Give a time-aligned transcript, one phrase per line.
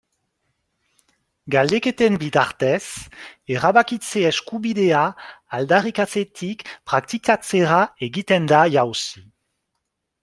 [1.55, 2.85] Galdeketen bitartez,
[3.57, 5.03] erabakitze eskubidea
[5.59, 9.27] aldarrikatzetik praktikatzera egiten da jauzi.